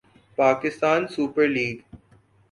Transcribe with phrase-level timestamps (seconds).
[0.37, 1.77] Pakistan super league